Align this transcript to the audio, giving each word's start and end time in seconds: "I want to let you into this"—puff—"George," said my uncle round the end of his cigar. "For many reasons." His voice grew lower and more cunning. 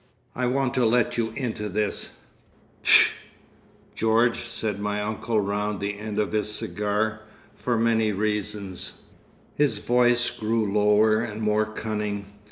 "I 0.35 0.47
want 0.47 0.73
to 0.73 0.83
let 0.83 1.15
you 1.19 1.29
into 1.35 1.69
this"—puff—"George," 1.69 4.43
said 4.47 4.79
my 4.79 4.99
uncle 4.99 5.39
round 5.39 5.79
the 5.79 5.95
end 5.99 6.17
of 6.17 6.31
his 6.31 6.51
cigar. 6.51 7.19
"For 7.53 7.77
many 7.77 8.11
reasons." 8.11 9.01
His 9.53 9.77
voice 9.77 10.31
grew 10.31 10.73
lower 10.73 11.19
and 11.19 11.43
more 11.43 11.67
cunning. 11.67 12.25